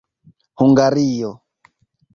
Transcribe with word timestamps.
hungario 0.57 1.29